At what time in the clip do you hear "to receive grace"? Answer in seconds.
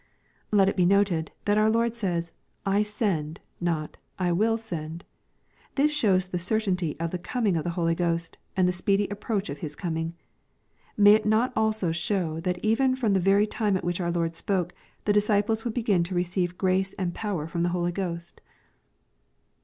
16.05-16.93